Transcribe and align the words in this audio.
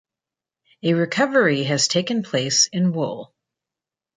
A 0.81 0.95
recovery 0.95 1.63
has 1.65 1.87
taken 1.87 2.23
place 2.23 2.65
in 2.73 2.91
wool. 2.91 3.35